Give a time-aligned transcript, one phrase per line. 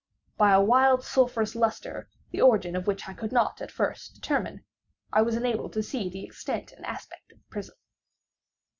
[0.35, 4.65] By a wild sulphurous lustre, the origin of which I could not at first determine,
[5.13, 7.75] I was enabled to see the extent and aspect of the prison.